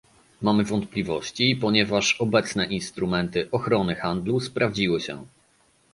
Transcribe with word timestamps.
Mamy 0.41 0.63
wątpliwości, 0.63 1.55
ponieważ 1.55 2.21
obecne 2.21 2.65
instrumenty 2.65 3.47
ochrony 3.51 3.95
handlu 3.95 4.39
sprawdziły 4.39 5.01
się 5.01 5.25